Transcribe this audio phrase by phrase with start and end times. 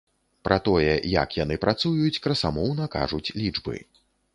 [0.47, 3.77] Пра тое, як яны працуюць, красамоўна кажуць лічбы.